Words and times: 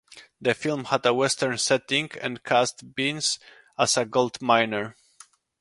The 0.41 0.55
film 0.55 0.85
had 0.85 1.05
a 1.05 1.13
Western 1.13 1.59
setting 1.59 2.09
and 2.19 2.43
cast 2.43 2.95
Beans 2.95 3.37
as 3.77 3.97
a 3.97 4.05
gold 4.05 4.41
miner. 4.41 4.95